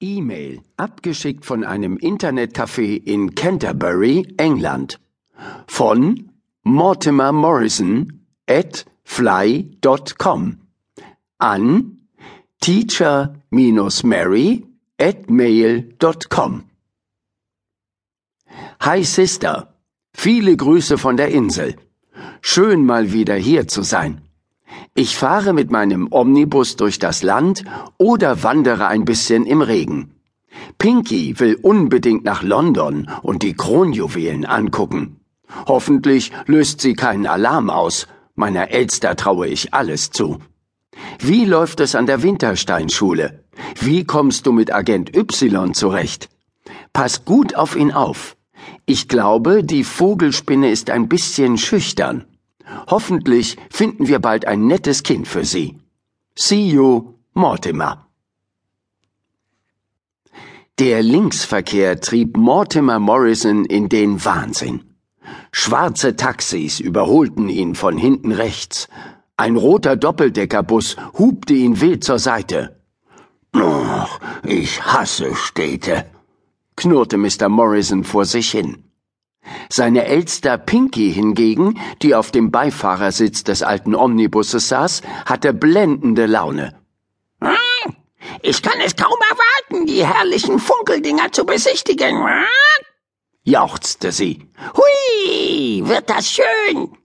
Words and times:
E-Mail, 0.00 0.60
abgeschickt 0.76 1.44
von 1.44 1.64
einem 1.64 1.96
Internetcafé 1.96 3.02
in 3.04 3.34
Canterbury, 3.34 4.26
England. 4.36 4.98
Von 5.66 6.30
Mortimer 6.62 7.32
Morrison 7.32 8.24
at 8.46 8.84
fly.com 9.04 10.58
an 11.38 11.98
teacher-mary 12.60 14.46
at 14.98 15.30
mail.com. 15.30 16.64
Hi 18.80 19.02
Sister, 19.04 19.74
viele 20.14 20.56
Grüße 20.56 20.96
von 20.98 21.16
der 21.16 21.28
Insel. 21.28 21.76
Schön 22.40 22.84
mal 22.86 23.12
wieder 23.12 23.34
hier 23.34 23.68
zu 23.68 23.82
sein. 23.82 24.22
Ich 24.96 25.16
fahre 25.16 25.52
mit 25.52 25.72
meinem 25.72 26.06
Omnibus 26.12 26.76
durch 26.76 27.00
das 27.00 27.24
Land 27.24 27.64
oder 27.98 28.44
wandere 28.44 28.86
ein 28.86 29.04
bisschen 29.04 29.44
im 29.44 29.60
Regen. 29.60 30.12
Pinky 30.78 31.40
will 31.40 31.58
unbedingt 31.60 32.24
nach 32.24 32.44
London 32.44 33.10
und 33.22 33.42
die 33.42 33.54
Kronjuwelen 33.54 34.44
angucken. 34.44 35.18
Hoffentlich 35.66 36.30
löst 36.46 36.80
sie 36.80 36.94
keinen 36.94 37.26
Alarm 37.26 37.70
aus. 37.70 38.06
Meiner 38.36 38.70
Elster 38.70 39.16
traue 39.16 39.48
ich 39.48 39.74
alles 39.74 40.10
zu. 40.10 40.38
Wie 41.18 41.44
läuft 41.44 41.80
es 41.80 41.96
an 41.96 42.06
der 42.06 42.22
Wintersteinschule? 42.22 43.42
Wie 43.80 44.04
kommst 44.04 44.46
du 44.46 44.52
mit 44.52 44.72
Agent 44.72 45.16
Y 45.16 45.74
zurecht? 45.74 46.28
Pass 46.92 47.24
gut 47.24 47.56
auf 47.56 47.74
ihn 47.74 47.90
auf. 47.90 48.36
Ich 48.86 49.08
glaube, 49.08 49.64
die 49.64 49.82
Vogelspinne 49.82 50.70
ist 50.70 50.88
ein 50.90 51.08
bisschen 51.08 51.58
schüchtern. 51.58 52.26
Hoffentlich 52.88 53.56
finden 53.70 54.08
wir 54.08 54.18
bald 54.18 54.46
ein 54.46 54.66
nettes 54.66 55.02
Kind 55.02 55.28
für 55.28 55.44
Sie. 55.44 55.78
See 56.36 56.68
you, 56.68 57.14
Mortimer. 57.34 58.06
Der 60.78 61.02
Linksverkehr 61.02 62.00
trieb 62.00 62.36
Mortimer 62.36 62.98
Morrison 62.98 63.64
in 63.64 63.88
den 63.88 64.24
Wahnsinn. 64.24 64.82
Schwarze 65.52 66.16
Taxis 66.16 66.80
überholten 66.80 67.48
ihn 67.48 67.76
von 67.76 67.96
hinten 67.96 68.32
rechts. 68.32 68.88
Ein 69.36 69.56
roter 69.56 69.96
Doppeldeckerbus 69.96 70.96
hubte 71.16 71.54
ihn 71.54 71.80
wild 71.80 72.02
zur 72.02 72.18
Seite. 72.18 72.80
Ich 74.42 74.82
hasse 74.82 75.34
Städte, 75.34 76.06
knurrte 76.76 77.18
Mr. 77.18 77.48
Morrison 77.48 78.02
vor 78.02 78.24
sich 78.24 78.50
hin. 78.50 78.84
Seine 79.70 80.04
Elster 80.06 80.58
Pinky 80.58 81.12
hingegen, 81.12 81.78
die 82.02 82.14
auf 82.14 82.30
dem 82.30 82.50
Beifahrersitz 82.50 83.44
des 83.44 83.62
alten 83.62 83.94
Omnibusses 83.94 84.68
saß, 84.68 85.02
hatte 85.26 85.52
blendende 85.52 86.26
Laune. 86.26 86.74
Hm, 87.40 87.94
ich 88.42 88.62
kann 88.62 88.80
es 88.84 88.96
kaum 88.96 89.18
erwarten, 89.30 89.86
die 89.86 90.06
herrlichen 90.06 90.58
Funkeldinger 90.58 91.32
zu 91.32 91.44
besichtigen, 91.44 92.26
hm? 92.26 92.44
jauchzte 93.44 94.12
sie. 94.12 94.48
Hui, 94.76 95.82
wird 95.86 96.10
das 96.10 96.30
schön! 96.30 96.96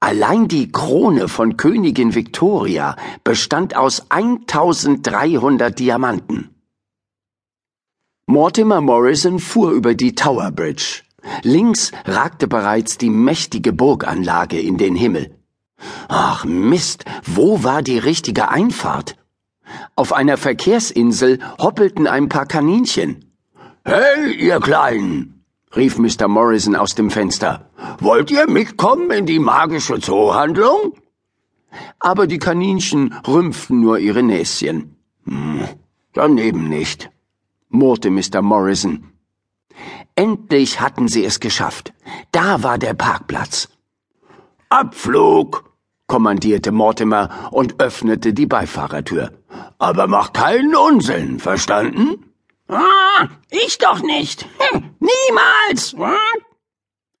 Allein 0.00 0.48
die 0.48 0.72
Krone 0.72 1.28
von 1.28 1.58
Königin 1.58 2.14
Victoria 2.14 2.96
bestand 3.22 3.76
aus 3.76 4.06
1300 4.10 5.78
Diamanten. 5.78 6.59
Mortimer 8.30 8.80
Morrison 8.80 9.40
fuhr 9.40 9.72
über 9.72 9.96
die 9.96 10.14
Tower 10.14 10.52
Bridge. 10.52 11.02
Links 11.42 11.90
ragte 12.04 12.46
bereits 12.46 12.96
die 12.96 13.10
mächtige 13.10 13.72
Burganlage 13.72 14.60
in 14.60 14.76
den 14.76 14.94
Himmel. 14.94 15.34
Ach 16.06 16.44
Mist, 16.44 17.04
wo 17.24 17.64
war 17.64 17.82
die 17.82 17.98
richtige 17.98 18.48
Einfahrt? 18.48 19.16
Auf 19.96 20.12
einer 20.12 20.36
Verkehrsinsel 20.36 21.40
hoppelten 21.58 22.06
ein 22.06 22.28
paar 22.28 22.46
Kaninchen. 22.46 23.32
Hey, 23.84 24.32
ihr 24.38 24.60
Kleinen, 24.60 25.44
rief 25.74 25.98
Mr. 25.98 26.28
Morrison 26.28 26.76
aus 26.76 26.94
dem 26.94 27.10
Fenster. 27.10 27.68
Wollt 27.98 28.30
ihr 28.30 28.48
mitkommen 28.48 29.10
in 29.10 29.26
die 29.26 29.40
magische 29.40 29.98
Zoohandlung? 29.98 30.92
Aber 31.98 32.28
die 32.28 32.38
Kaninchen 32.38 33.12
rümpften 33.26 33.80
nur 33.80 33.98
ihre 33.98 34.22
Näschen. 34.22 34.94
Hm, 35.24 35.66
daneben 36.12 36.68
nicht 36.68 37.10
murrte 37.70 38.10
Mr. 38.10 38.42
Morrison. 38.42 39.12
Endlich 40.14 40.80
hatten 40.80 41.08
sie 41.08 41.24
es 41.24 41.40
geschafft. 41.40 41.92
Da 42.32 42.62
war 42.62 42.78
der 42.78 42.94
Parkplatz. 42.94 43.68
Abflug, 44.68 45.64
kommandierte 46.06 46.72
Mortimer 46.72 47.48
und 47.50 47.80
öffnete 47.80 48.34
die 48.34 48.46
Beifahrertür. 48.46 49.32
Aber 49.78 50.06
mach 50.06 50.32
keinen 50.32 50.74
Unsinn, 50.76 51.38
verstanden? 51.38 52.32
Ah, 52.68 53.28
ich 53.50 53.78
doch 53.78 54.02
nicht. 54.02 54.46
Hm, 54.58 54.90
niemals. 55.00 55.96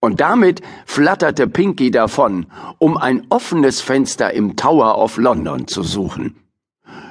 Und 0.00 0.20
damit 0.20 0.62
flatterte 0.86 1.46
Pinky 1.46 1.90
davon, 1.90 2.46
um 2.78 2.96
ein 2.96 3.26
offenes 3.30 3.80
Fenster 3.80 4.32
im 4.32 4.56
Tower 4.56 4.98
of 4.98 5.16
London 5.16 5.66
zu 5.66 5.82
suchen. 5.82 6.36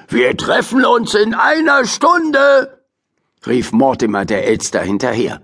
Wir 0.07 0.35
treffen 0.37 0.85
uns 0.85 1.13
in 1.13 1.33
einer 1.33 1.85
Stunde, 1.85 2.78
rief 3.45 3.71
Mortimer 3.71 4.25
der 4.25 4.47
Elster 4.47 4.81
hinterher. 4.81 5.41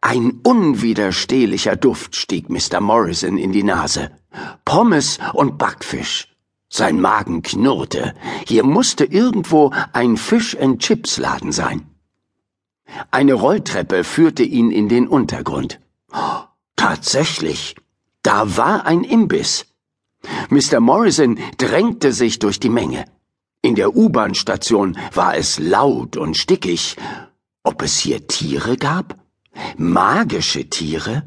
Ein 0.00 0.40
unwiderstehlicher 0.42 1.76
Duft 1.76 2.16
stieg 2.16 2.48
Mr. 2.48 2.80
Morrison 2.80 3.36
in 3.36 3.52
die 3.52 3.62
Nase. 3.62 4.10
Pommes 4.64 5.18
und 5.34 5.58
Backfisch. 5.58 6.28
Sein 6.68 7.00
Magen 7.00 7.42
knurrte. 7.42 8.14
Hier 8.46 8.64
musste 8.64 9.04
irgendwo 9.04 9.72
ein 9.92 10.16
Fish-and-Chips-Laden 10.16 11.52
sein. 11.52 11.86
Eine 13.10 13.34
Rolltreppe 13.34 14.04
führte 14.04 14.42
ihn 14.42 14.70
in 14.70 14.88
den 14.88 15.08
Untergrund. 15.08 15.80
Tatsächlich, 16.76 17.76
da 18.22 18.56
war 18.56 18.86
ein 18.86 19.04
Imbiss. 19.04 19.66
Mr. 20.48 20.80
Morrison 20.80 21.38
drängte 21.58 22.12
sich 22.12 22.38
durch 22.38 22.60
die 22.60 22.68
Menge. 22.68 23.04
In 23.62 23.74
der 23.74 23.94
U-Bahn-Station 23.94 24.96
war 25.12 25.36
es 25.36 25.58
laut 25.58 26.16
und 26.16 26.36
stickig. 26.36 26.96
Ob 27.62 27.82
es 27.82 27.98
hier 27.98 28.26
Tiere 28.26 28.78
gab? 28.78 29.18
Magische 29.76 30.70
Tiere? 30.70 31.24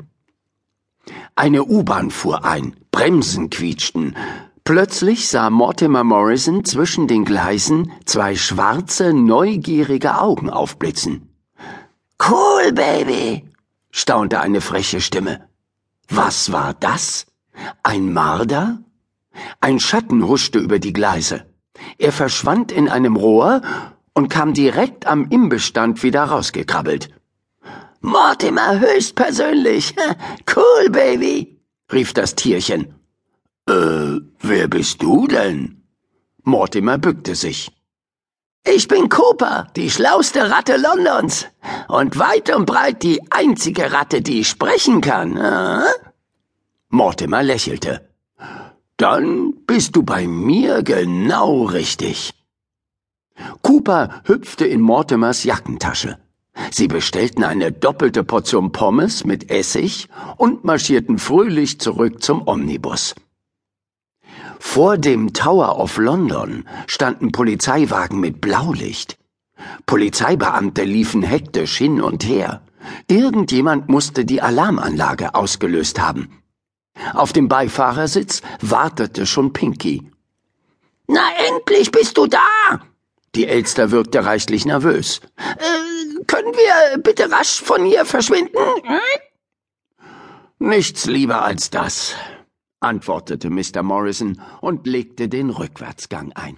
Eine 1.35 1.63
U-Bahn 1.65 2.09
fuhr 2.09 2.43
ein, 2.43 2.75
Bremsen 2.89 3.51
quietschten. 3.51 4.15
Plötzlich 4.63 5.27
sah 5.27 5.51
Mortimer 5.51 6.03
Morrison 6.03 6.65
zwischen 6.65 7.07
den 7.07 7.23
Gleisen 7.23 7.91
zwei 8.05 8.35
schwarze, 8.35 9.13
neugierige 9.13 10.19
Augen 10.19 10.49
aufblitzen. 10.49 11.35
Cool, 12.19 12.71
Baby, 12.71 13.47
staunte 13.91 14.39
eine 14.39 14.61
freche 14.61 15.01
Stimme. 15.01 15.49
Was 16.07 16.51
war 16.51 16.73
das? 16.73 17.27
Ein 17.83 18.11
Marder? 18.11 18.79
Ein 19.59 19.79
Schatten 19.79 20.27
huschte 20.27 20.57
über 20.57 20.79
die 20.79 20.93
Gleise. 20.93 21.52
Er 21.97 22.11
verschwand 22.11 22.71
in 22.71 22.89
einem 22.89 23.15
Rohr 23.15 23.61
und 24.13 24.29
kam 24.29 24.53
direkt 24.53 25.07
am 25.07 25.29
Imbissstand 25.29 26.03
wieder 26.03 26.23
rausgekrabbelt. 26.23 27.09
Mortimer 28.01 28.79
höchstpersönlich. 28.79 29.95
Cool, 30.55 30.89
Baby, 30.91 31.59
rief 31.91 32.13
das 32.13 32.35
Tierchen. 32.35 32.93
Äh, 33.67 34.19
wer 34.39 34.67
bist 34.67 35.01
du 35.01 35.27
denn? 35.27 35.83
Mortimer 36.43 36.97
bückte 36.97 37.33
sich. 37.33 37.71
Ich 38.65 38.87
bin 38.87 39.09
Cooper, 39.09 39.67
die 39.75 39.89
schlauste 39.89 40.49
Ratte 40.49 40.77
Londons. 40.77 41.47
Und 41.87 42.19
weit 42.19 42.53
und 42.53 42.65
breit 42.65 43.03
die 43.03 43.21
einzige 43.31 43.91
Ratte, 43.91 44.21
die 44.21 44.43
sprechen 44.43 45.01
kann. 45.01 45.37
Äh? 45.37 45.83
Mortimer 46.89 47.41
lächelte. 47.41 48.12
Dann 49.03 49.55
bist 49.67 49.97
du 49.97 50.03
bei 50.03 50.27
mir 50.27 50.81
genau 50.81 51.63
richtig. 51.63 52.33
Cooper 53.61 54.21
hüpfte 54.23 54.65
in 54.65 54.79
Mortimers 54.79 55.43
Jackentasche. 55.43 56.19
Sie 56.71 56.87
bestellten 56.87 57.43
eine 57.43 57.73
doppelte 57.73 58.23
Portion 58.23 58.71
Pommes 58.71 59.25
mit 59.25 59.51
Essig 59.51 60.07
und 60.37 60.63
marschierten 60.63 61.19
fröhlich 61.19 61.81
zurück 61.81 62.23
zum 62.23 62.47
Omnibus. 62.47 63.13
Vor 64.57 64.97
dem 64.97 65.33
Tower 65.33 65.79
of 65.81 65.97
London 65.97 66.63
standen 66.87 67.33
Polizeiwagen 67.33 68.21
mit 68.21 68.39
Blaulicht. 68.39 69.17
Polizeibeamte 69.85 70.85
liefen 70.85 71.23
hektisch 71.23 71.75
hin 71.77 71.99
und 71.99 72.23
her. 72.25 72.61
Irgendjemand 73.09 73.89
musste 73.89 74.23
die 74.23 74.41
Alarmanlage 74.41 75.35
ausgelöst 75.35 75.99
haben. 75.99 76.42
Auf 77.13 77.33
dem 77.33 77.47
Beifahrersitz 77.47 78.41
wartete 78.61 79.25
schon 79.25 79.53
Pinky. 79.53 80.09
Na 81.07 81.21
endlich 81.47 81.91
bist 81.91 82.17
du 82.17 82.27
da! 82.27 82.39
Die 83.35 83.47
Elster 83.47 83.91
wirkte 83.91 84.25
reichlich 84.25 84.65
nervös. 84.65 85.19
Äh, 85.37 86.23
können 86.25 86.53
wir 86.53 86.97
bitte 86.99 87.31
rasch 87.31 87.61
von 87.61 87.83
hier 87.85 88.05
verschwinden? 88.05 88.57
Hm? 88.83 88.99
Nichts 90.59 91.05
lieber 91.05 91.43
als 91.43 91.69
das, 91.69 92.15
antwortete 92.79 93.49
Mr. 93.49 93.81
Morrison 93.81 94.39
und 94.61 94.87
legte 94.87 95.27
den 95.27 95.49
Rückwärtsgang 95.49 96.31
ein. 96.33 96.57